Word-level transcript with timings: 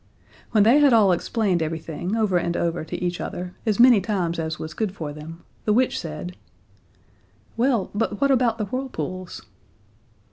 When 0.49 0.63
they 0.63 0.79
had 0.79 0.93
all 0.93 1.11
explained 1.11 1.61
everything 1.61 2.15
over 2.15 2.37
and 2.39 2.57
over 2.57 2.83
to 2.83 2.95
each 2.97 3.21
other 3.21 3.53
as 3.67 3.79
many 3.79 4.01
times 4.01 4.39
as 4.39 4.57
was 4.57 4.73
good 4.73 4.93
for 4.95 5.13
them, 5.13 5.43
the 5.65 5.73
witch 5.73 5.99
said: 5.99 6.35
"Well, 7.55 7.91
but 7.93 8.19
what 8.19 8.31
about 8.31 8.57
the 8.57 8.65
whirlpools?" 8.65 9.43